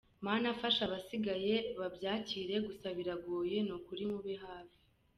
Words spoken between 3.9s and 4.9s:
mube hafi!.